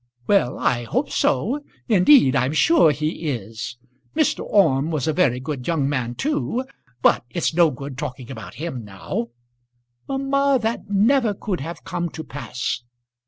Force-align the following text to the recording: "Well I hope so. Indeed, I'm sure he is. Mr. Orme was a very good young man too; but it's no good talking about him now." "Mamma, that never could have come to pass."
"Well 0.25 0.57
I 0.57 0.83
hope 0.85 1.11
so. 1.11 1.63
Indeed, 1.87 2.35
I'm 2.35 2.53
sure 2.53 2.91
he 2.91 3.29
is. 3.29 3.77
Mr. 4.15 4.43
Orme 4.43 4.89
was 4.89 5.07
a 5.07 5.13
very 5.13 5.39
good 5.39 5.67
young 5.67 5.87
man 5.87 6.15
too; 6.15 6.65
but 7.03 7.23
it's 7.29 7.53
no 7.53 7.69
good 7.69 7.99
talking 7.99 8.31
about 8.31 8.55
him 8.55 8.83
now." 8.83 9.27
"Mamma, 10.07 10.57
that 10.59 10.89
never 10.89 11.35
could 11.35 11.59
have 11.59 11.83
come 11.83 12.09
to 12.17 12.23
pass." 12.23 12.81